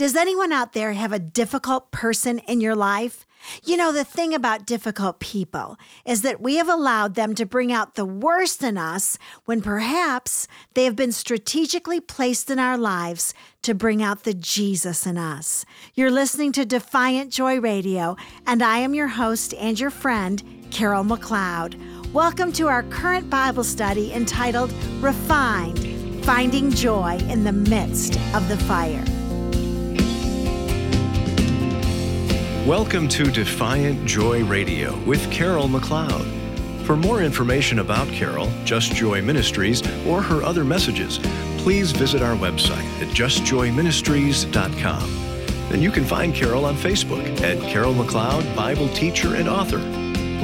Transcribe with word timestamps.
Does 0.00 0.16
anyone 0.16 0.50
out 0.50 0.72
there 0.72 0.94
have 0.94 1.12
a 1.12 1.18
difficult 1.18 1.90
person 1.90 2.38
in 2.48 2.62
your 2.62 2.74
life? 2.74 3.26
You 3.62 3.76
know, 3.76 3.92
the 3.92 4.02
thing 4.02 4.32
about 4.32 4.64
difficult 4.64 5.20
people 5.20 5.76
is 6.06 6.22
that 6.22 6.40
we 6.40 6.56
have 6.56 6.70
allowed 6.70 7.16
them 7.16 7.34
to 7.34 7.44
bring 7.44 7.70
out 7.70 7.96
the 7.96 8.06
worst 8.06 8.62
in 8.62 8.78
us 8.78 9.18
when 9.44 9.60
perhaps 9.60 10.48
they 10.72 10.86
have 10.86 10.96
been 10.96 11.12
strategically 11.12 12.00
placed 12.00 12.48
in 12.48 12.58
our 12.58 12.78
lives 12.78 13.34
to 13.60 13.74
bring 13.74 14.02
out 14.02 14.22
the 14.22 14.32
Jesus 14.32 15.04
in 15.04 15.18
us. 15.18 15.66
You're 15.92 16.10
listening 16.10 16.52
to 16.52 16.64
Defiant 16.64 17.30
Joy 17.30 17.60
Radio, 17.60 18.16
and 18.46 18.62
I 18.62 18.78
am 18.78 18.94
your 18.94 19.08
host 19.08 19.52
and 19.52 19.78
your 19.78 19.90
friend, 19.90 20.42
Carol 20.70 21.04
McLeod. 21.04 21.74
Welcome 22.14 22.52
to 22.52 22.68
our 22.68 22.84
current 22.84 23.28
Bible 23.28 23.64
study 23.64 24.14
entitled 24.14 24.72
Refined 25.02 26.24
Finding 26.24 26.70
Joy 26.70 27.18
in 27.28 27.44
the 27.44 27.52
Midst 27.52 28.18
of 28.34 28.48
the 28.48 28.56
Fire. 28.64 29.04
Welcome 32.66 33.08
to 33.08 33.30
Defiant 33.30 34.04
Joy 34.06 34.44
Radio 34.44 34.94
with 35.04 35.32
Carol 35.32 35.66
McLeod. 35.66 36.26
For 36.84 36.94
more 36.94 37.22
information 37.22 37.78
about 37.78 38.06
Carol, 38.08 38.52
Just 38.64 38.92
Joy 38.92 39.22
Ministries, 39.22 39.80
or 40.06 40.20
her 40.20 40.42
other 40.42 40.62
messages, 40.62 41.20
please 41.56 41.90
visit 41.90 42.20
our 42.20 42.36
website 42.36 42.84
at 43.00 43.08
justjoyministries.com. 43.14 45.02
And 45.72 45.82
you 45.82 45.90
can 45.90 46.04
find 46.04 46.34
Carol 46.34 46.66
on 46.66 46.74
Facebook 46.76 47.40
at 47.40 47.58
Carol 47.62 47.94
McLeod, 47.94 48.54
Bible 48.54 48.90
teacher 48.90 49.36
and 49.36 49.48
author. 49.48 49.78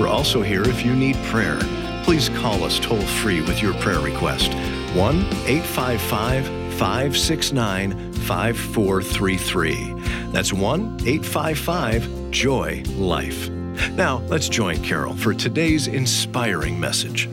We're 0.01 0.09
also 0.09 0.41
here 0.41 0.63
if 0.63 0.87
you 0.87 0.97
need 0.97 1.17
prayer. 1.25 1.59
Please 2.03 2.31
call 2.31 2.65
us 2.65 2.81
toll 2.81 3.03
free 3.03 3.43
with 3.43 3.61
your 3.61 3.75
prayer 3.75 4.01
request 4.01 4.55
1 4.95 5.17
855 5.47 6.47
569 6.79 8.13
5433. 8.13 9.96
That's 10.33 10.53
1 10.53 11.01
855 11.07 12.31
Joy 12.31 12.83
Life. 12.97 13.51
Now, 13.93 14.19
let's 14.29 14.49
join 14.49 14.83
Carol 14.83 15.15
for 15.17 15.35
today's 15.35 15.87
inspiring 15.87 16.79
message. 16.81 17.27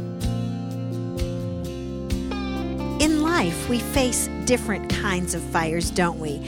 In 3.01 3.21
life, 3.21 3.69
we 3.69 3.79
face 3.79 4.29
different 4.45 4.89
kinds 4.89 5.33
of 5.33 5.41
fires, 5.41 5.89
don't 5.89 6.19
we? 6.19 6.45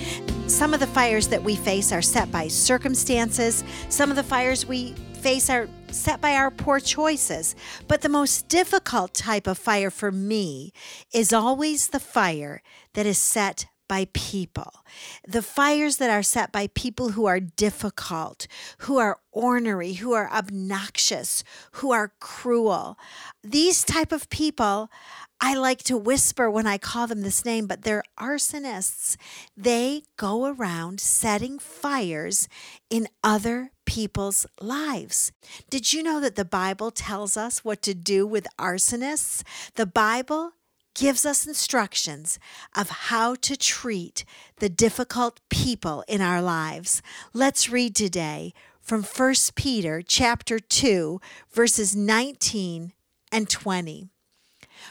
Some 0.47 0.73
of 0.73 0.79
the 0.79 0.87
fires 0.87 1.27
that 1.29 1.43
we 1.43 1.55
face 1.55 1.91
are 1.91 2.01
set 2.01 2.31
by 2.31 2.47
circumstances, 2.47 3.63
some 3.89 4.09
of 4.09 4.15
the 4.15 4.23
fires 4.23 4.65
we 4.65 4.93
face 5.15 5.49
are 5.49 5.67
set 5.89 6.21
by 6.21 6.35
our 6.35 6.51
poor 6.51 6.79
choices. 6.79 7.55
But 7.87 8.01
the 8.01 8.09
most 8.09 8.47
difficult 8.47 9.13
type 9.13 9.47
of 9.47 9.57
fire 9.57 9.89
for 9.89 10.11
me 10.11 10.71
is 11.13 11.33
always 11.33 11.87
the 11.87 11.99
fire 11.99 12.61
that 12.93 13.05
is 13.05 13.17
set 13.17 13.65
by 13.87 14.07
people. 14.13 14.71
The 15.27 15.41
fires 15.41 15.97
that 15.97 16.09
are 16.09 16.23
set 16.23 16.51
by 16.51 16.67
people 16.67 17.09
who 17.09 17.25
are 17.25 17.39
difficult, 17.39 18.47
who 18.79 18.97
are 18.97 19.19
ornery, 19.31 19.93
who 19.93 20.13
are 20.13 20.31
obnoxious, 20.31 21.43
who 21.73 21.91
are 21.91 22.13
cruel. 22.19 22.97
These 23.43 23.83
type 23.83 24.11
of 24.11 24.29
people 24.29 24.89
I 25.41 25.53
like 25.53 25.83
to 25.83 25.97
whisper 25.97 26.49
when 26.49 26.65
I 26.65 26.77
call 26.77 27.07
them 27.07 27.21
this 27.21 27.43
name, 27.43 27.67
but 27.67 27.81
they're 27.81 28.03
arsonists. 28.17 29.17
They 29.55 30.03
go 30.17 30.45
around 30.45 31.01
setting 31.01 31.59
fires 31.59 32.47
in 32.89 33.07
other 33.23 33.71
people's 33.85 34.45
lives. 34.61 35.31
Did 35.69 35.93
you 35.93 36.03
know 36.03 36.19
that 36.19 36.35
the 36.35 36.45
Bible 36.45 36.89
tells 36.89 37.35
us 37.37 37.63
what 37.63 37.81
to 37.83 37.93
do 37.93 38.25
with 38.25 38.47
arsonists? 38.57 39.43
The 39.75 39.85
Bible 39.85 40.53
gives 40.95 41.25
us 41.25 41.45
instructions 41.45 42.39
of 42.75 42.89
how 42.89 43.35
to 43.35 43.55
treat 43.55 44.25
the 44.57 44.69
difficult 44.69 45.39
people 45.49 46.03
in 46.07 46.21
our 46.21 46.41
lives. 46.41 47.01
Let's 47.33 47.69
read 47.69 47.95
today 47.95 48.53
from 48.81 49.03
1 49.03 49.33
Peter 49.55 50.01
chapter 50.01 50.57
2 50.57 51.21
verses 51.51 51.95
19 51.95 52.93
and 53.31 53.49
20. 53.49 54.09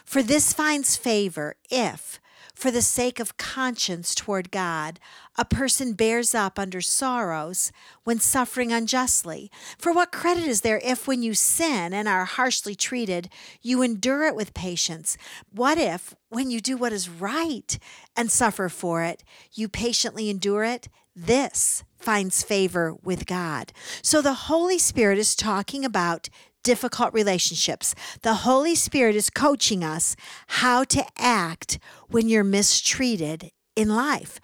For 0.05 0.23
this 0.23 0.53
finds 0.53 0.97
favor 0.97 1.57
if 1.71 2.21
for 2.55 2.71
the 2.71 2.83
sake 2.83 3.19
of 3.19 3.37
conscience 3.37 4.15
toward 4.15 4.51
God, 4.51 5.01
a 5.37 5.45
person 5.45 5.93
bears 5.93 6.35
up 6.35 6.59
under 6.59 6.81
sorrows 6.81 7.73
when 8.05 8.21
suffering 8.21 8.73
unjustly. 8.73 9.51
For 9.77 9.93
what 9.93 10.13
credit 10.13 10.45
is 10.45 10.61
there 10.61 10.81
if, 10.83 11.07
when 11.07 11.23
you 11.23 11.35
sin 11.35 11.93
and 11.93 12.09
are 12.09 12.25
harshly 12.25 12.75
treated, 12.75 13.29
you 13.61 13.83
endure 13.83 14.25
it 14.25 14.37
with 14.37 14.55
patience? 14.55 15.19
What 15.51 15.79
if, 15.79 16.15
when 16.29 16.51
you 16.51 16.61
do 16.61 16.77
what 16.77 16.93
is 16.93 17.09
right 17.09 17.79
and 18.17 18.31
suffer 18.31 18.69
for 18.69 19.03
it, 19.03 19.25
you 19.53 19.69
patiently 19.69 20.31
endure 20.31 20.65
it? 20.65 20.89
This 21.17 21.85
finds 21.97 22.43
favor 22.43 22.95
with 23.03 23.27
God. 23.27 23.73
So 24.03 24.21
the 24.21 24.35
Holy 24.35 24.79
Spirit 24.79 25.19
is 25.19 25.35
talking 25.35 25.85
about 25.85 26.29
difficult 26.65 27.15
relationships. 27.15 27.95
The 28.23 28.35
Holy 28.35 28.75
Spirit 28.75 29.15
is 29.15 29.31
coaching 29.31 29.85
us 29.85 30.17
how 30.49 30.83
to 30.85 31.05
act 31.17 31.79
when 32.09 32.29
you're 32.29 32.43
mistreated 32.43 33.53
in 33.77 33.89
life. 33.89 34.41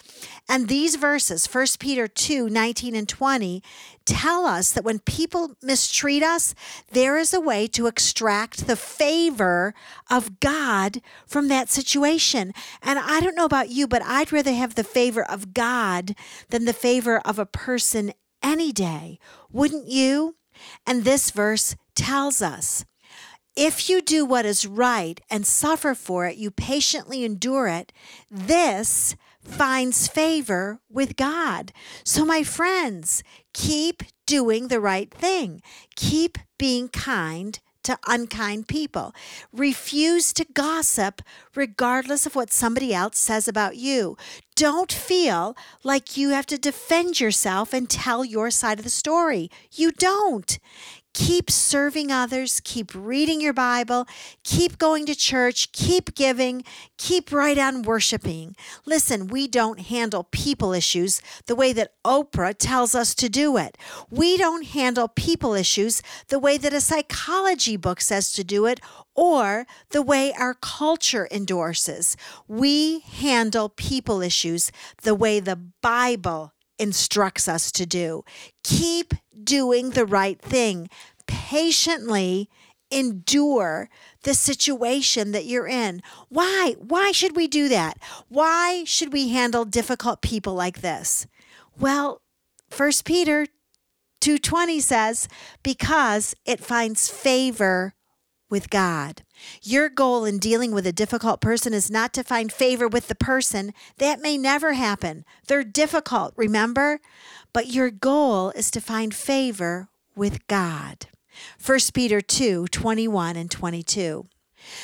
And 0.48 0.68
these 0.68 0.96
verses, 0.96 1.46
1 1.46 1.66
Peter 1.78 2.08
2 2.08 2.48
19 2.48 2.96
and 2.96 3.08
20, 3.08 3.62
tell 4.04 4.44
us 4.44 4.72
that 4.72 4.84
when 4.84 4.98
people 5.00 5.56
mistreat 5.62 6.22
us, 6.22 6.54
there 6.90 7.16
is 7.16 7.32
a 7.32 7.40
way 7.40 7.66
to 7.68 7.86
extract 7.86 8.66
the 8.66 8.76
favor 8.76 9.74
of 10.10 10.40
God 10.40 11.00
from 11.26 11.48
that 11.48 11.68
situation. 11.68 12.52
And 12.82 12.98
I 12.98 13.20
don't 13.20 13.36
know 13.36 13.44
about 13.44 13.70
you, 13.70 13.86
but 13.86 14.02
I'd 14.02 14.32
rather 14.32 14.52
have 14.52 14.74
the 14.74 14.84
favor 14.84 15.22
of 15.22 15.54
God 15.54 16.14
than 16.48 16.64
the 16.64 16.72
favor 16.72 17.18
of 17.20 17.38
a 17.38 17.46
person 17.46 18.12
any 18.42 18.72
day. 18.72 19.18
Wouldn't 19.52 19.86
you? 19.86 20.36
And 20.86 21.04
this 21.04 21.30
verse 21.30 21.76
tells 22.00 22.40
us 22.40 22.86
if 23.54 23.90
you 23.90 24.00
do 24.00 24.24
what 24.24 24.46
is 24.46 24.64
right 24.64 25.20
and 25.28 25.46
suffer 25.46 25.94
for 25.94 26.26
it, 26.26 26.36
you 26.36 26.50
patiently 26.50 27.24
endure 27.24 27.68
it, 27.68 27.92
this 28.30 29.16
finds 29.42 30.08
favor 30.08 30.80
with 30.88 31.16
God. 31.16 31.72
So, 32.02 32.24
my 32.24 32.42
friends, 32.42 33.22
keep 33.52 34.02
doing 34.24 34.68
the 34.68 34.80
right 34.80 35.12
thing, 35.12 35.60
keep 35.94 36.38
being 36.58 36.88
kind 36.88 37.58
to 37.82 37.98
unkind 38.06 38.68
people. 38.68 39.14
Refuse 39.52 40.32
to 40.34 40.46
gossip 40.52 41.22
regardless 41.54 42.26
of 42.26 42.34
what 42.34 42.52
somebody 42.52 42.92
else 42.94 43.18
says 43.18 43.48
about 43.48 43.76
you. 43.76 44.16
Don't 44.54 44.92
feel 44.92 45.56
like 45.82 46.16
you 46.16 46.30
have 46.30 46.46
to 46.46 46.58
defend 46.58 47.20
yourself 47.20 47.72
and 47.72 47.88
tell 47.88 48.24
your 48.24 48.50
side 48.50 48.78
of 48.78 48.84
the 48.84 48.90
story. 48.90 49.50
You 49.72 49.92
don't. 49.92 50.58
Keep 51.12 51.50
serving 51.50 52.12
others, 52.12 52.60
keep 52.64 52.92
reading 52.94 53.40
your 53.40 53.52
Bible, 53.52 54.06
keep 54.44 54.78
going 54.78 55.06
to 55.06 55.14
church, 55.14 55.72
keep 55.72 56.14
giving, 56.14 56.62
keep 56.98 57.32
right 57.32 57.58
on 57.58 57.82
worshiping. 57.82 58.54
Listen, 58.86 59.26
we 59.26 59.48
don't 59.48 59.80
handle 59.80 60.28
people 60.30 60.72
issues 60.72 61.20
the 61.46 61.56
way 61.56 61.72
that 61.72 61.94
Oprah 62.04 62.54
tells 62.56 62.94
us 62.94 63.14
to 63.16 63.28
do 63.28 63.56
it. 63.56 63.76
We 64.08 64.36
don't 64.36 64.66
handle 64.66 65.08
people 65.08 65.54
issues 65.54 66.00
the 66.28 66.38
way 66.38 66.56
that 66.58 66.72
a 66.72 66.80
psychology 66.80 67.76
book 67.76 68.00
says 68.00 68.32
to 68.32 68.44
do 68.44 68.66
it 68.66 68.80
or 69.14 69.66
the 69.90 70.02
way 70.02 70.32
our 70.38 70.54
culture 70.54 71.26
endorses. 71.30 72.16
We 72.46 73.00
handle 73.00 73.68
people 73.68 74.22
issues 74.22 74.70
the 75.02 75.14
way 75.14 75.40
the 75.40 75.56
Bible 75.56 76.54
instructs 76.80 77.46
us 77.46 77.70
to 77.72 77.86
do. 77.86 78.24
Keep 78.64 79.14
doing 79.44 79.90
the 79.90 80.06
right 80.06 80.40
thing. 80.40 80.88
Patiently 81.26 82.48
endure 82.90 83.88
the 84.24 84.34
situation 84.34 85.32
that 85.32 85.46
you're 85.46 85.68
in. 85.68 86.02
Why? 86.28 86.74
Why 86.78 87.12
should 87.12 87.36
we 87.36 87.46
do 87.46 87.68
that? 87.68 87.98
Why 88.28 88.84
should 88.84 89.12
we 89.12 89.28
handle 89.28 89.64
difficult 89.64 90.22
people 90.22 90.54
like 90.54 90.80
this? 90.80 91.26
Well, 91.78 92.22
1 92.76 93.04
Peter 93.04 93.46
2:20 94.20 94.80
says 94.80 95.28
because 95.62 96.34
it 96.44 96.60
finds 96.60 97.08
favor 97.08 97.94
with 98.50 98.70
God. 98.70 99.22
Your 99.62 99.88
goal 99.88 100.24
in 100.24 100.38
dealing 100.38 100.72
with 100.72 100.86
a 100.86 100.92
difficult 100.92 101.40
person 101.40 101.72
is 101.72 101.90
not 101.90 102.12
to 102.14 102.24
find 102.24 102.52
favor 102.52 102.88
with 102.88 103.08
the 103.08 103.14
person. 103.14 103.72
That 103.98 104.20
may 104.20 104.36
never 104.36 104.74
happen. 104.74 105.24
They're 105.46 105.64
difficult, 105.64 106.34
remember? 106.36 107.00
But 107.52 107.68
your 107.68 107.90
goal 107.90 108.50
is 108.50 108.70
to 108.72 108.80
find 108.80 109.14
favor 109.14 109.88
with 110.14 110.46
God. 110.46 111.06
1 111.64 111.78
Peter 111.94 112.20
2 112.20 112.66
21 112.68 113.36
and 113.36 113.50
22. 113.50 114.26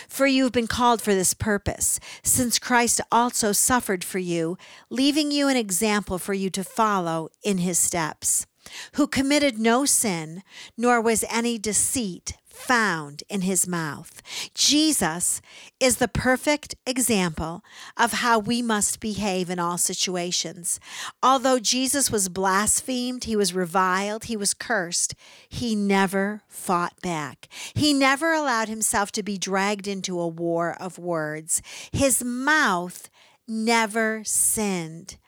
For 0.08 0.26
you 0.26 0.44
have 0.44 0.52
been 0.52 0.66
called 0.66 1.02
for 1.02 1.14
this 1.14 1.34
purpose, 1.34 2.00
since 2.22 2.58
Christ 2.58 3.00
also 3.12 3.52
suffered 3.52 4.02
for 4.02 4.19
you, 4.19 4.56
leaving 4.88 5.30
you 5.30 5.48
an 5.48 5.56
example 5.56 6.19
for 6.19 6.32
you 6.32 6.48
to 6.50 6.64
follow 6.64 7.28
in 7.42 7.58
his 7.58 7.78
steps, 7.78 8.46
who 8.92 9.06
committed 9.06 9.58
no 9.58 9.84
sin, 9.84 10.42
nor 10.78 11.00
was 11.00 11.24
any 11.30 11.58
deceit 11.58 12.34
found 12.56 13.23
in 13.29 13.43
his 13.43 13.69
mouth. 13.69 14.23
Jesus 14.55 15.41
is 15.79 15.97
the 15.97 16.08
perfect 16.08 16.75
example 16.87 17.62
of 17.97 18.14
how 18.14 18.38
we 18.38 18.62
must 18.62 18.99
behave 18.99 19.50
in 19.50 19.58
all 19.58 19.79
situations. 19.79 20.81
Although 21.23 21.58
Jesus 21.58 22.11
was 22.11 22.29
blasphemed, 22.29 23.25
he 23.25 23.37
was 23.37 23.55
reviled, 23.55 24.25
he 24.25 24.37
was 24.37 24.55
cursed, 24.55 25.14
he 25.49 25.76
never 25.76 26.43
fought 26.49 27.00
back. 27.03 27.49
He 27.75 27.93
never 27.93 28.32
allowed 28.32 28.69
himself 28.69 29.12
to 29.12 29.23
be 29.23 29.38
dragged 29.38 29.87
into 29.87 30.19
a 30.19 30.26
war 30.26 30.76
of 30.81 30.99
words. 30.99 31.62
His 31.93 32.25
mouth 32.25 33.11
never 33.47 34.23
sinned. 34.25 35.19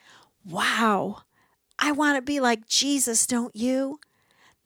Wow. 0.45 1.23
I 1.79 1.93
want 1.93 2.17
to 2.17 2.23
be 2.23 2.41
like 2.41 2.67
Jesus, 2.67 3.27
don't 3.27 3.55
you? 3.55 4.01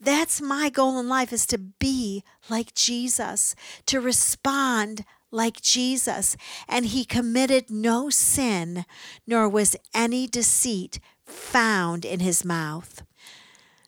That's 0.02 0.40
my 0.40 0.68
goal 0.68 0.98
in 0.98 1.08
life 1.08 1.32
is 1.32 1.46
to 1.46 1.58
be 1.58 2.24
like 2.50 2.74
Jesus, 2.74 3.54
to 3.86 4.00
respond 4.00 5.04
like 5.30 5.62
Jesus. 5.62 6.36
And 6.68 6.86
he 6.86 7.04
committed 7.04 7.70
no 7.70 8.10
sin, 8.10 8.84
nor 9.28 9.48
was 9.48 9.76
any 9.94 10.26
deceit 10.26 10.98
found 11.24 12.04
in 12.04 12.18
his 12.18 12.44
mouth. 12.44 13.04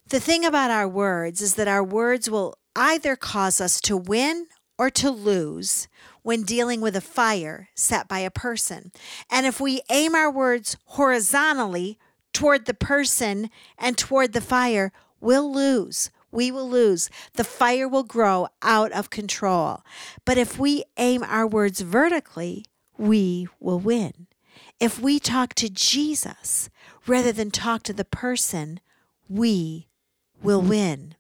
The 0.08 0.20
thing 0.20 0.44
about 0.44 0.70
our 0.70 0.86
words 0.86 1.40
is 1.40 1.56
that 1.56 1.66
our 1.66 1.82
words 1.82 2.30
will 2.30 2.58
either 2.76 3.16
cause 3.16 3.60
us 3.60 3.80
to 3.80 3.96
win 3.96 4.46
or 4.78 4.90
to 4.90 5.10
lose 5.10 5.88
when 6.22 6.42
dealing 6.42 6.80
with 6.80 6.94
a 6.94 7.00
fire 7.00 7.68
set 7.74 8.06
by 8.06 8.20
a 8.20 8.30
person. 8.30 8.92
And 9.30 9.46
if 9.46 9.60
we 9.60 9.82
aim 9.90 10.14
our 10.14 10.30
words 10.30 10.76
horizontally 10.84 11.98
toward 12.32 12.66
the 12.66 12.74
person 12.74 13.50
and 13.76 13.98
toward 13.98 14.32
the 14.32 14.40
fire, 14.40 14.92
we'll 15.24 15.52
lose. 15.52 16.10
We 16.30 16.50
will 16.50 16.68
lose. 16.68 17.10
The 17.34 17.44
fire 17.44 17.88
will 17.88 18.02
grow 18.02 18.48
out 18.62 18.92
of 18.92 19.10
control. 19.10 19.82
But 20.24 20.36
if 20.36 20.58
we 20.58 20.84
aim 20.96 21.22
our 21.22 21.46
words 21.46 21.80
vertically, 21.80 22.64
we 22.98 23.48
will 23.60 23.78
win. 23.78 24.26
If 24.80 25.00
we 25.00 25.18
talk 25.18 25.54
to 25.54 25.70
Jesus 25.70 26.68
rather 27.06 27.32
than 27.32 27.50
talk 27.50 27.82
to 27.84 27.92
the 27.92 28.04
person, 28.04 28.80
we 29.28 29.88
will 30.42 30.60
win. 30.60 31.14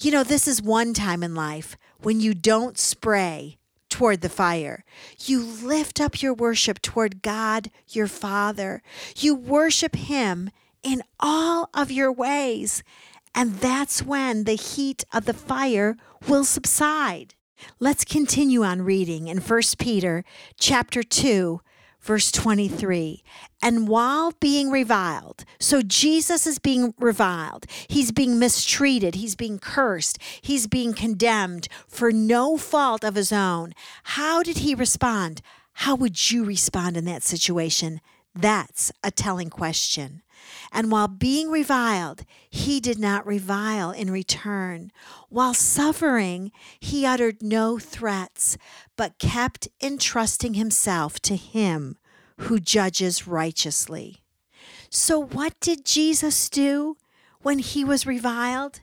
You 0.00 0.10
know, 0.10 0.24
this 0.24 0.46
is 0.46 0.62
one 0.62 0.94
time 0.94 1.22
in 1.22 1.34
life 1.34 1.76
when 2.00 2.20
you 2.20 2.34
don't 2.34 2.78
spray 2.78 3.58
toward 3.88 4.20
the 4.20 4.28
fire. 4.28 4.84
You 5.18 5.42
lift 5.42 6.00
up 6.00 6.22
your 6.22 6.32
worship 6.32 6.80
toward 6.80 7.22
God, 7.22 7.70
your 7.88 8.06
Father. 8.06 8.82
You 9.16 9.34
worship 9.34 9.96
Him 9.96 10.50
in 10.82 11.02
all 11.18 11.68
of 11.74 11.90
your 11.90 12.12
ways. 12.12 12.82
And 13.34 13.56
that's 13.56 14.02
when 14.02 14.44
the 14.44 14.54
heat 14.54 15.04
of 15.12 15.24
the 15.24 15.34
fire 15.34 15.96
will 16.28 16.44
subside. 16.44 17.34
Let's 17.78 18.04
continue 18.04 18.64
on 18.64 18.82
reading 18.82 19.28
in 19.28 19.38
1 19.38 19.60
Peter 19.78 20.24
chapter 20.58 21.02
2 21.02 21.60
verse 22.00 22.32
23. 22.32 23.22
And 23.62 23.88
while 23.88 24.32
being 24.40 24.70
reviled, 24.70 25.44
so 25.58 25.82
Jesus 25.82 26.46
is 26.46 26.58
being 26.58 26.94
reviled, 26.98 27.66
he's 27.88 28.10
being 28.10 28.38
mistreated, 28.38 29.16
he's 29.16 29.36
being 29.36 29.58
cursed, 29.58 30.18
he's 30.40 30.66
being 30.66 30.94
condemned 30.94 31.68
for 31.86 32.10
no 32.10 32.56
fault 32.56 33.04
of 33.04 33.14
his 33.14 33.32
own. 33.32 33.74
How 34.04 34.42
did 34.42 34.58
he 34.58 34.74
respond? 34.74 35.42
How 35.74 35.94
would 35.94 36.30
you 36.30 36.44
respond 36.44 36.96
in 36.96 37.04
that 37.04 37.22
situation? 37.22 38.00
That's 38.34 38.92
a 39.02 39.10
telling 39.10 39.50
question. 39.50 40.22
And 40.72 40.90
while 40.90 41.08
being 41.08 41.50
reviled, 41.50 42.24
he 42.48 42.80
did 42.80 42.98
not 42.98 43.26
revile 43.26 43.90
in 43.90 44.10
return. 44.10 44.92
While 45.28 45.54
suffering, 45.54 46.52
he 46.78 47.04
uttered 47.06 47.42
no 47.42 47.78
threats, 47.78 48.56
but 48.96 49.18
kept 49.18 49.68
entrusting 49.82 50.54
himself 50.54 51.20
to 51.20 51.36
him 51.36 51.96
who 52.38 52.58
judges 52.58 53.26
righteously. 53.26 54.22
So, 54.88 55.18
what 55.20 55.58
did 55.60 55.84
Jesus 55.84 56.48
do 56.48 56.96
when 57.42 57.58
he 57.58 57.84
was 57.84 58.06
reviled? 58.06 58.80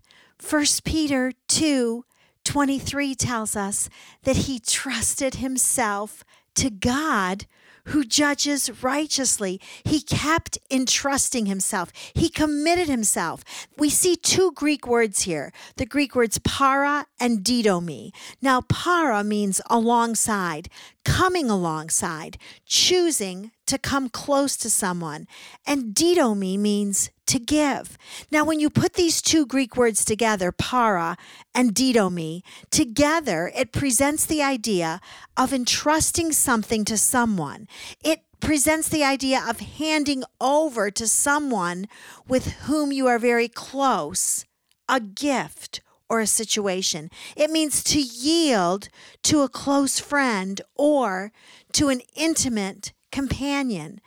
1 0.47 0.65
Peter 0.83 1.31
2 1.47 2.05
23 2.43 3.13
tells 3.13 3.57
us 3.57 3.89
that 4.23 4.37
he 4.37 4.57
trusted 4.57 5.35
himself 5.35 6.23
to 6.55 6.69
God 6.69 7.45
who 7.87 8.03
judges 8.03 8.83
righteously. 8.83 9.59
He 9.83 10.01
kept 10.01 10.57
entrusting 10.71 11.45
himself, 11.45 11.91
he 12.13 12.29
committed 12.29 12.87
himself. 12.87 13.43
We 13.77 13.89
see 13.89 14.15
two 14.15 14.51
Greek 14.53 14.87
words 14.87 15.23
here 15.23 15.51
the 15.75 15.85
Greek 15.85 16.15
words 16.15 16.39
para 16.39 17.05
and 17.19 17.43
didomi. 17.43 18.11
Now, 18.41 18.61
para 18.61 19.23
means 19.23 19.61
alongside, 19.69 20.69
coming 21.03 21.49
alongside, 21.49 22.37
choosing 22.65 23.51
to 23.65 23.77
come 23.77 24.09
close 24.09 24.57
to 24.57 24.69
someone, 24.69 25.27
and 25.65 25.93
didomi 25.93 26.57
means 26.57 27.09
to 27.27 27.39
give. 27.39 27.97
Now, 28.31 28.43
when 28.43 28.59
you 28.59 28.69
put 28.69 28.93
these 28.93 29.21
two 29.21 29.45
Greek 29.45 29.77
words 29.77 30.03
together, 30.03 30.51
para 30.51 31.17
and 31.53 31.73
didomi, 31.73 32.41
together, 32.71 33.51
it 33.55 33.71
presents 33.71 34.25
the 34.25 34.41
idea 34.41 34.99
of 35.35 35.53
entrusting 35.53 36.31
something 36.31 36.83
to 36.85 36.97
someone. 36.97 37.67
It 38.03 38.21
presents 38.39 38.89
the 38.89 39.03
idea 39.03 39.43
of 39.47 39.59
handing 39.59 40.23
over 40.39 40.91
to 40.91 41.07
someone 41.07 41.87
with 42.27 42.53
whom 42.63 42.91
you 42.91 43.07
are 43.07 43.19
very 43.19 43.47
close 43.47 44.45
a 44.89 44.99
gift 44.99 45.81
or 46.09 46.21
a 46.21 46.27
situation. 46.27 47.09
It 47.35 47.51
means 47.51 47.83
to 47.85 47.99
yield 47.99 48.89
to 49.23 49.41
a 49.41 49.49
close 49.49 49.99
friend 49.99 50.61
or 50.75 51.31
to 51.73 51.89
an 51.89 52.01
intimate 52.15 52.93
companion. 53.11 53.99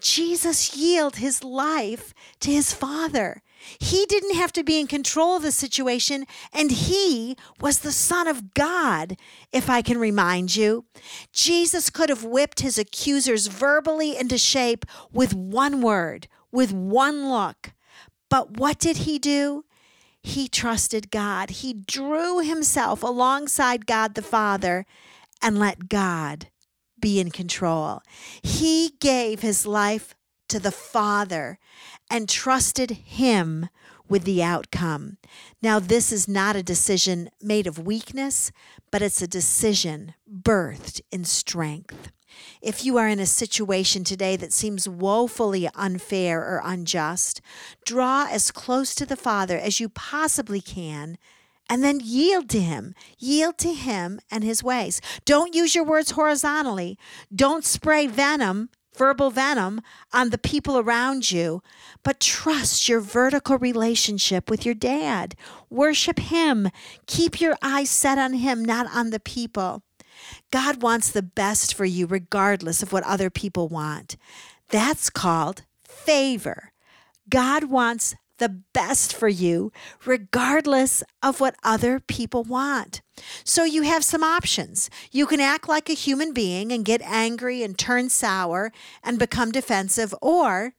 Jesus 0.00 0.76
yielded 0.76 1.18
his 1.18 1.42
life 1.42 2.12
to 2.40 2.50
his 2.50 2.72
Father. 2.72 3.42
He 3.80 4.06
didn't 4.06 4.36
have 4.36 4.52
to 4.52 4.62
be 4.62 4.78
in 4.78 4.86
control 4.86 5.36
of 5.36 5.42
the 5.42 5.52
situation, 5.52 6.26
and 6.52 6.70
he 6.70 7.36
was 7.60 7.80
the 7.80 7.92
Son 7.92 8.28
of 8.28 8.54
God, 8.54 9.16
if 9.52 9.68
I 9.68 9.82
can 9.82 9.98
remind 9.98 10.54
you. 10.54 10.84
Jesus 11.32 11.90
could 11.90 12.08
have 12.08 12.24
whipped 12.24 12.60
his 12.60 12.78
accusers 12.78 13.48
verbally 13.48 14.16
into 14.16 14.38
shape 14.38 14.84
with 15.12 15.34
one 15.34 15.80
word, 15.80 16.28
with 16.52 16.72
one 16.72 17.28
look. 17.28 17.72
But 18.28 18.58
what 18.58 18.78
did 18.78 18.98
he 18.98 19.18
do? 19.18 19.64
He 20.22 20.48
trusted 20.48 21.10
God. 21.10 21.50
He 21.50 21.72
drew 21.72 22.40
himself 22.40 23.02
alongside 23.02 23.86
God 23.86 24.14
the 24.14 24.22
Father 24.22 24.84
and 25.40 25.58
let 25.58 25.88
God 25.88 26.48
be 27.00 27.20
in 27.20 27.30
control. 27.30 28.02
He 28.42 28.92
gave 29.00 29.40
his 29.40 29.66
life 29.66 30.14
to 30.48 30.58
the 30.58 30.70
Father 30.70 31.58
and 32.10 32.28
trusted 32.28 32.90
him 32.90 33.68
with 34.08 34.24
the 34.24 34.42
outcome. 34.42 35.18
Now, 35.60 35.78
this 35.78 36.12
is 36.12 36.28
not 36.28 36.56
a 36.56 36.62
decision 36.62 37.30
made 37.42 37.66
of 37.66 37.84
weakness, 37.84 38.52
but 38.90 39.02
it's 39.02 39.20
a 39.20 39.26
decision 39.26 40.14
birthed 40.30 41.00
in 41.10 41.24
strength. 41.24 42.12
If 42.60 42.84
you 42.84 42.98
are 42.98 43.08
in 43.08 43.18
a 43.18 43.26
situation 43.26 44.04
today 44.04 44.36
that 44.36 44.52
seems 44.52 44.88
woefully 44.88 45.68
unfair 45.74 46.40
or 46.40 46.60
unjust, 46.64 47.40
draw 47.84 48.26
as 48.30 48.50
close 48.50 48.94
to 48.94 49.06
the 49.06 49.16
Father 49.16 49.58
as 49.58 49.80
you 49.80 49.88
possibly 49.88 50.60
can 50.60 51.18
and 51.68 51.82
then 51.82 52.00
yield 52.02 52.48
to 52.50 52.60
him. 52.60 52.94
Yield 53.18 53.58
to 53.58 53.72
him 53.72 54.20
and 54.30 54.44
his 54.44 54.62
ways. 54.62 55.00
Don't 55.24 55.54
use 55.54 55.74
your 55.74 55.84
words 55.84 56.12
horizontally. 56.12 56.98
Don't 57.34 57.64
spray 57.64 58.06
venom, 58.06 58.70
verbal 58.96 59.30
venom, 59.30 59.80
on 60.12 60.30
the 60.30 60.38
people 60.38 60.78
around 60.78 61.30
you, 61.30 61.62
but 62.02 62.20
trust 62.20 62.88
your 62.88 63.00
vertical 63.00 63.58
relationship 63.58 64.48
with 64.48 64.64
your 64.64 64.74
dad. 64.74 65.34
Worship 65.68 66.18
him. 66.18 66.70
Keep 67.06 67.40
your 67.40 67.56
eyes 67.62 67.90
set 67.90 68.18
on 68.18 68.34
him, 68.34 68.64
not 68.64 68.86
on 68.94 69.10
the 69.10 69.20
people. 69.20 69.82
God 70.50 70.82
wants 70.82 71.10
the 71.10 71.22
best 71.22 71.74
for 71.74 71.84
you, 71.84 72.06
regardless 72.06 72.82
of 72.82 72.92
what 72.92 73.04
other 73.04 73.30
people 73.30 73.68
want. 73.68 74.16
That's 74.68 75.10
called 75.10 75.62
favor. 75.84 76.72
God 77.28 77.64
wants 77.64 78.14
the 78.38 78.60
best 78.72 79.14
for 79.14 79.28
you, 79.28 79.72
regardless 80.04 81.02
of 81.22 81.40
what 81.40 81.56
other 81.62 82.00
people 82.00 82.42
want. 82.42 83.00
So 83.44 83.64
you 83.64 83.82
have 83.82 84.04
some 84.04 84.22
options. 84.22 84.90
You 85.10 85.26
can 85.26 85.40
act 85.40 85.68
like 85.68 85.88
a 85.88 85.94
human 85.94 86.32
being 86.32 86.72
and 86.72 86.84
get 86.84 87.02
angry 87.02 87.62
and 87.62 87.78
turn 87.78 88.08
sour 88.08 88.72
and 89.02 89.18
become 89.18 89.52
defensive, 89.52 90.14
or 90.20 90.74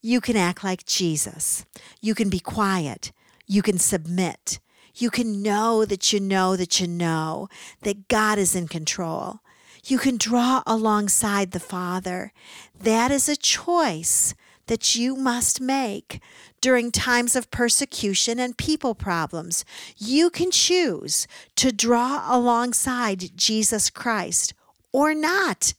you 0.00 0.20
can 0.20 0.36
act 0.36 0.62
like 0.62 0.86
Jesus. 0.86 1.64
You 2.00 2.14
can 2.14 2.28
be 2.28 2.40
quiet. 2.40 3.12
You 3.46 3.62
can 3.62 3.78
submit. 3.78 4.60
You 4.94 5.10
can 5.10 5.42
know 5.42 5.84
that 5.84 6.12
you 6.12 6.20
know 6.20 6.56
that 6.56 6.80
you 6.80 6.86
know 6.86 7.48
that 7.82 8.08
God 8.08 8.38
is 8.38 8.54
in 8.54 8.68
control. 8.68 9.40
You 9.84 9.98
can 9.98 10.16
draw 10.16 10.62
alongside 10.66 11.52
the 11.52 11.60
Father. 11.60 12.32
That 12.78 13.10
is 13.10 13.28
a 13.28 13.36
choice 13.36 14.34
that 14.68 14.94
you 14.94 15.16
must 15.16 15.60
make 15.60 16.20
during 16.60 16.90
times 16.90 17.36
of 17.36 17.50
persecution 17.50 18.38
and 18.38 18.56
people 18.56 18.94
problems. 18.94 19.64
You 19.96 20.30
can 20.30 20.50
choose 20.50 21.26
to 21.56 21.72
draw 21.72 22.24
alongside 22.28 23.36
Jesus 23.36 23.90
Christ 23.90 24.54
or 24.92 25.14
not. 25.14 25.74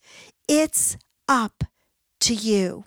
It's 0.48 0.98
up 1.28 1.64
to 2.22 2.34
you. 2.34 2.86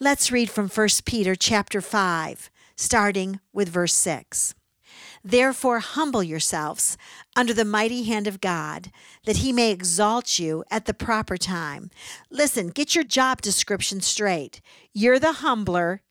Let's 0.00 0.32
read 0.32 0.50
from 0.50 0.68
1 0.68 0.88
Peter 1.04 1.34
chapter 1.34 1.80
5, 1.80 2.50
starting 2.76 3.40
with 3.52 3.68
verse 3.68 3.94
6. 3.94 4.54
Therefore, 5.24 5.78
humble 5.78 6.22
yourselves 6.22 6.98
under 7.34 7.54
the 7.54 7.64
mighty 7.64 8.02
hand 8.02 8.26
of 8.26 8.42
God, 8.42 8.90
that 9.24 9.38
he 9.38 9.52
may 9.52 9.70
exalt 9.70 10.38
you 10.38 10.64
at 10.70 10.84
the 10.84 10.92
proper 10.92 11.38
time. 11.38 11.90
Listen, 12.30 12.68
get 12.68 12.94
your 12.94 13.04
job 13.04 13.40
description 13.40 14.02
straight. 14.02 14.60
You're 14.92 15.18
the 15.18 15.32
humbler, 15.32 16.02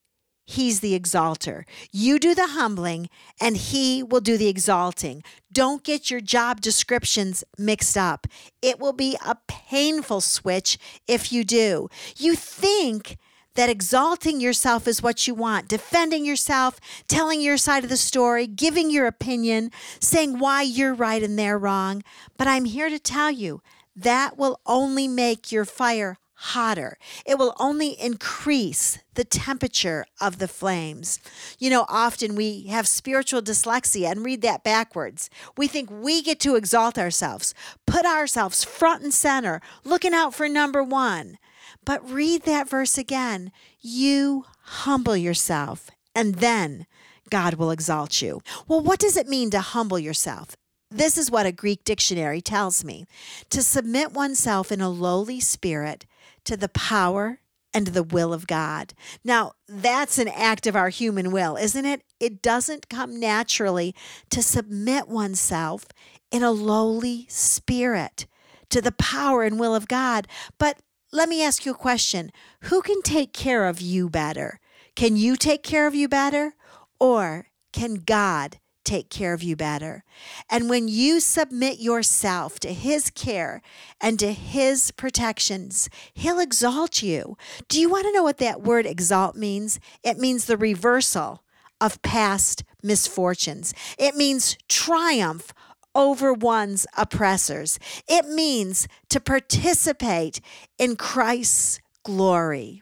he's 0.45 0.79
the 0.79 0.95
exalter. 0.95 1.65
You 1.91 2.17
do 2.17 2.33
the 2.33 2.47
humbling, 2.47 3.07
and 3.39 3.55
he 3.55 4.01
will 4.01 4.19
do 4.19 4.35
the 4.35 4.47
exalting. 4.47 5.23
Don't 5.51 5.83
get 5.83 6.09
your 6.09 6.19
job 6.19 6.59
descriptions 6.59 7.43
mixed 7.55 7.95
up. 7.95 8.25
It 8.63 8.79
will 8.79 8.93
be 8.93 9.15
a 9.23 9.37
painful 9.47 10.21
switch 10.21 10.79
if 11.07 11.31
you 11.31 11.43
do. 11.43 11.87
You 12.17 12.35
think 12.35 13.17
that 13.55 13.69
exalting 13.69 14.41
yourself 14.41 14.87
is 14.87 15.03
what 15.03 15.27
you 15.27 15.35
want, 15.35 15.67
defending 15.67 16.25
yourself, 16.25 16.79
telling 17.07 17.41
your 17.41 17.57
side 17.57 17.83
of 17.83 17.89
the 17.89 17.97
story, 17.97 18.47
giving 18.47 18.89
your 18.89 19.07
opinion, 19.07 19.71
saying 19.99 20.39
why 20.39 20.61
you're 20.61 20.93
right 20.93 21.23
and 21.23 21.37
they're 21.37 21.57
wrong. 21.57 22.03
But 22.37 22.47
I'm 22.47 22.65
here 22.65 22.89
to 22.89 22.99
tell 22.99 23.31
you 23.31 23.61
that 23.95 24.37
will 24.37 24.59
only 24.65 25.07
make 25.07 25.51
your 25.51 25.65
fire 25.65 26.17
hotter. 26.35 26.97
It 27.25 27.37
will 27.37 27.53
only 27.57 27.89
increase 27.99 28.99
the 29.13 29.23
temperature 29.23 30.05
of 30.19 30.39
the 30.39 30.47
flames. 30.47 31.19
You 31.57 31.69
know, 31.69 31.85
often 31.87 32.35
we 32.35 32.63
have 32.67 32.87
spiritual 32.87 33.41
dyslexia 33.41 34.11
and 34.11 34.25
read 34.25 34.41
that 34.41 34.63
backwards. 34.63 35.29
We 35.55 35.67
think 35.67 35.89
we 35.89 36.21
get 36.21 36.41
to 36.41 36.55
exalt 36.55 36.97
ourselves, 36.97 37.53
put 37.85 38.05
ourselves 38.05 38.63
front 38.63 39.03
and 39.03 39.13
center, 39.13 39.61
looking 39.85 40.13
out 40.13 40.33
for 40.33 40.49
number 40.49 40.83
one. 40.83 41.37
But 41.85 42.09
read 42.09 42.43
that 42.43 42.69
verse 42.69 42.97
again. 42.97 43.51
You 43.79 44.45
humble 44.63 45.17
yourself, 45.17 45.89
and 46.15 46.35
then 46.35 46.85
God 47.29 47.55
will 47.55 47.71
exalt 47.71 48.21
you. 48.21 48.41
Well, 48.67 48.81
what 48.81 48.99
does 48.99 49.17
it 49.17 49.27
mean 49.27 49.49
to 49.51 49.59
humble 49.59 49.99
yourself? 49.99 50.55
This 50.91 51.17
is 51.17 51.31
what 51.31 51.47
a 51.47 51.51
Greek 51.51 51.83
dictionary 51.83 52.41
tells 52.41 52.83
me 52.83 53.05
to 53.49 53.63
submit 53.63 54.13
oneself 54.13 54.71
in 54.71 54.81
a 54.81 54.89
lowly 54.89 55.39
spirit 55.39 56.05
to 56.45 56.55
the 56.55 56.69
power 56.69 57.39
and 57.73 57.87
the 57.87 58.03
will 58.03 58.33
of 58.33 58.45
God. 58.45 58.93
Now, 59.23 59.53
that's 59.67 60.19
an 60.19 60.27
act 60.27 60.67
of 60.67 60.75
our 60.75 60.89
human 60.89 61.31
will, 61.31 61.55
isn't 61.55 61.85
it? 61.85 62.03
It 62.19 62.41
doesn't 62.41 62.89
come 62.89 63.19
naturally 63.19 63.95
to 64.29 64.43
submit 64.43 65.07
oneself 65.07 65.85
in 66.31 66.43
a 66.43 66.51
lowly 66.51 67.25
spirit 67.29 68.27
to 68.69 68.81
the 68.81 68.91
power 68.91 69.43
and 69.43 69.59
will 69.59 69.73
of 69.73 69.87
God. 69.87 70.27
But 70.57 70.79
let 71.13 71.29
me 71.29 71.43
ask 71.43 71.63
you 71.63 71.73
a 71.73 71.75
question 71.75 72.31
Who 72.63 72.81
can 72.81 73.01
take 73.01 73.33
care 73.33 73.67
of 73.67 73.79
you 73.79 74.09
better? 74.09 74.59
Can 74.95 75.15
you 75.15 75.35
take 75.35 75.63
care 75.63 75.87
of 75.87 75.95
you 75.95 76.09
better? 76.09 76.55
Or 76.99 77.49
can 77.71 77.95
God 77.95 78.57
take 78.83 79.09
care 79.09 79.33
of 79.33 79.43
you 79.43 79.55
better? 79.55 80.03
And 80.49 80.69
when 80.69 80.87
you 80.87 81.19
submit 81.19 81.79
yourself 81.79 82.59
to 82.61 82.73
His 82.73 83.11
care 83.11 83.61
and 84.01 84.17
to 84.19 84.33
His 84.33 84.91
protections, 84.91 85.87
He'll 86.13 86.39
exalt 86.39 87.03
you. 87.03 87.37
Do 87.69 87.79
you 87.79 87.89
want 87.89 88.07
to 88.07 88.11
know 88.11 88.23
what 88.23 88.39
that 88.39 88.63
word 88.63 88.87
exalt 88.87 89.35
means? 89.35 89.79
It 90.03 90.17
means 90.17 90.45
the 90.45 90.57
reversal 90.57 91.43
of 91.79 92.01
past 92.01 92.63
misfortunes, 92.81 93.73
it 93.99 94.15
means 94.15 94.57
triumph 94.67 95.53
over 95.95 96.33
one's 96.33 96.85
oppressors. 96.97 97.79
It 98.07 98.27
means 98.27 98.87
to 99.09 99.19
participate 99.19 100.39
in 100.77 100.95
Christ's 100.95 101.79
glory. 102.03 102.81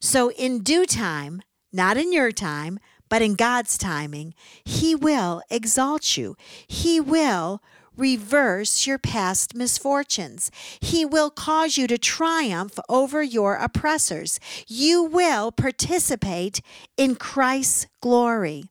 So, 0.00 0.30
in 0.30 0.62
due 0.62 0.86
time, 0.86 1.42
not 1.72 1.96
in 1.96 2.12
your 2.12 2.32
time, 2.32 2.78
but 3.08 3.22
in 3.22 3.34
God's 3.34 3.76
timing, 3.76 4.34
He 4.64 4.94
will 4.94 5.42
exalt 5.50 6.16
you. 6.16 6.36
He 6.66 7.00
will 7.00 7.60
reverse 7.96 8.86
your 8.86 8.98
past 8.98 9.54
misfortunes. 9.54 10.50
He 10.80 11.04
will 11.04 11.30
cause 11.30 11.76
you 11.76 11.86
to 11.86 11.98
triumph 11.98 12.78
over 12.88 13.22
your 13.22 13.56
oppressors. 13.56 14.40
You 14.66 15.02
will 15.02 15.52
participate 15.52 16.60
in 16.96 17.16
Christ's 17.16 17.86
glory. 18.00 18.64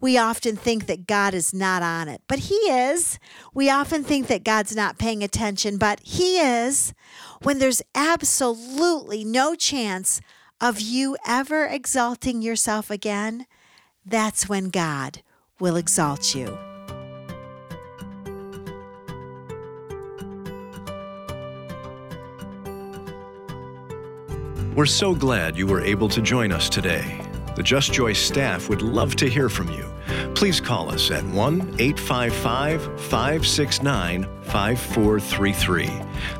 We 0.00 0.16
often 0.18 0.56
think 0.56 0.86
that 0.86 1.06
God 1.06 1.34
is 1.34 1.54
not 1.54 1.82
on 1.82 2.08
it, 2.08 2.22
but 2.26 2.40
He 2.40 2.54
is. 2.54 3.18
We 3.54 3.70
often 3.70 4.04
think 4.04 4.26
that 4.28 4.44
God's 4.44 4.74
not 4.74 4.98
paying 4.98 5.22
attention, 5.22 5.78
but 5.78 6.00
He 6.02 6.38
is. 6.38 6.92
When 7.42 7.58
there's 7.58 7.82
absolutely 7.94 9.24
no 9.24 9.54
chance 9.54 10.20
of 10.60 10.80
you 10.80 11.16
ever 11.26 11.66
exalting 11.66 12.42
yourself 12.42 12.90
again, 12.90 13.46
that's 14.04 14.48
when 14.48 14.70
God 14.70 15.22
will 15.58 15.76
exalt 15.76 16.34
you. 16.34 16.69
We're 24.76 24.86
so 24.86 25.16
glad 25.16 25.58
you 25.58 25.66
were 25.66 25.80
able 25.80 26.08
to 26.10 26.22
join 26.22 26.52
us 26.52 26.68
today. 26.68 27.20
The 27.56 27.62
Just 27.62 27.92
Joy 27.92 28.12
staff 28.12 28.68
would 28.68 28.82
love 28.82 29.16
to 29.16 29.28
hear 29.28 29.48
from 29.48 29.68
you. 29.68 29.92
Please 30.36 30.60
call 30.60 30.88
us 30.90 31.10
at 31.10 31.24
1 31.24 31.74
855 31.80 33.00
569 33.00 34.28
5433. 34.42 35.90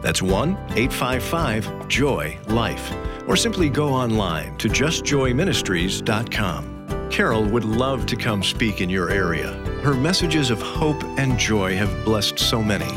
That's 0.01 0.23
1 0.23 0.51
855 0.51 1.89
Joy 1.89 2.39
Life. 2.47 2.95
Or 3.27 3.35
simply 3.35 3.69
go 3.69 3.89
online 3.89 4.57
to 4.59 4.69
justjoyministries.com. 4.69 7.09
Carol 7.11 7.45
would 7.47 7.65
love 7.65 8.07
to 8.07 8.15
come 8.15 8.45
speak 8.45 8.81
in 8.81 8.89
your 8.89 9.11
area. 9.11 9.55
Her 9.83 9.95
messages 9.95 10.51
of 10.51 10.63
hope 10.63 11.03
and 11.19 11.37
joy 11.37 11.75
have 11.75 12.05
blessed 12.05 12.39
so 12.39 12.63
many. 12.63 12.93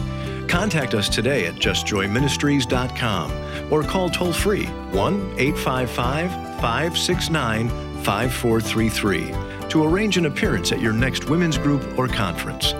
Contact 0.53 0.93
us 0.93 1.09
today 1.09 1.47
at 1.47 1.55
justjoyministries.com 1.55 3.73
or 3.73 3.81
call 3.81 4.07
toll 4.07 4.31
free 4.31 4.65
1 4.65 5.33
855 5.39 6.31
569 6.61 7.69
5433 8.03 9.69
to 9.69 9.83
arrange 9.83 10.17
an 10.17 10.27
appearance 10.27 10.71
at 10.71 10.79
your 10.79 10.93
next 10.93 11.27
women's 11.27 11.57
group 11.57 11.97
or 11.97 12.07
conference. 12.07 12.73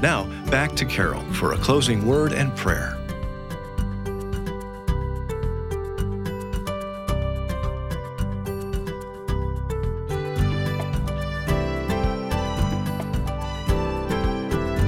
Now, 0.00 0.28
back 0.52 0.76
to 0.76 0.84
Carol 0.84 1.22
for 1.32 1.54
a 1.54 1.58
closing 1.58 2.06
word 2.06 2.32
and 2.32 2.54
prayer. 2.54 2.95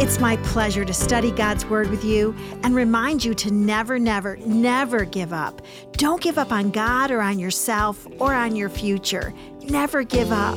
It's 0.09 0.19
my 0.19 0.39
pleasure 0.39 0.87
to 0.87 0.95
study 0.95 1.31
God's 1.31 1.67
Word 1.67 1.91
with 1.91 2.03
you 2.03 2.35
and 2.63 2.75
remind 2.75 3.23
you 3.23 3.35
to 3.35 3.51
never, 3.51 3.99
never, 3.99 4.39
never 4.39 5.05
give 5.05 5.35
up. 5.35 5.61
Don't 5.93 6.23
give 6.23 6.39
up 6.39 6.51
on 6.51 6.71
God 6.71 7.11
or 7.11 7.21
on 7.21 7.39
yourself 7.39 8.07
or 8.19 8.33
on 8.33 8.57
your 8.57 8.71
future. 8.71 9.35
Never 9.69 10.03
give 10.03 10.33
up. 10.33 10.57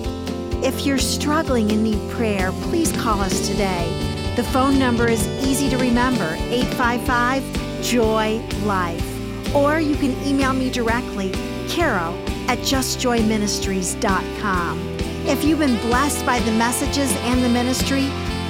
If 0.63 0.85
you're 0.85 0.97
struggling 0.97 1.69
and 1.69 1.83
need 1.83 1.99
prayer, 2.11 2.53
please 2.61 2.93
call 2.93 3.19
us 3.19 3.45
today. 3.45 4.33
The 4.37 4.43
phone 4.43 4.79
number 4.79 5.09
is 5.09 5.27
easy 5.45 5.69
to 5.69 5.77
remember 5.77 6.33
855 6.39 7.43
Joy 7.83 8.41
Life. 8.63 9.53
Or 9.53 9.81
you 9.81 9.97
can 9.97 10.11
email 10.25 10.53
me 10.53 10.69
directly, 10.69 11.33
carol 11.67 12.13
at 12.47 12.59
justjoyministries.com. 12.59 14.79
If 15.27 15.43
you've 15.43 15.59
been 15.59 15.75
blessed 15.89 16.25
by 16.25 16.39
the 16.39 16.53
messages 16.53 17.13
and 17.17 17.43
the 17.43 17.49
ministry, 17.49 18.09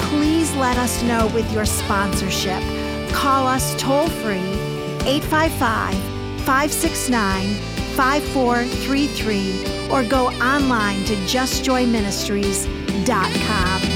please 0.10 0.54
let 0.56 0.78
us 0.78 1.02
know 1.04 1.28
with 1.34 1.52
your 1.52 1.66
sponsorship. 1.66 2.62
Call 3.12 3.48
us 3.48 3.76
toll 3.82 4.08
free 4.08 4.38
855 5.06 5.96
569 6.46 7.56
5433 7.96 9.90
or 9.90 10.04
go 10.04 10.28
online 10.42 11.04
to 11.06 11.16
justjoyministries.com. 11.28 13.91